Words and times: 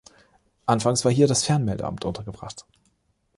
Anfangs 0.65 1.05
war 1.05 1.11
hier 1.11 1.27
das 1.27 1.43
Fernmeldeamt 1.43 2.05
untergebracht. 2.05 2.65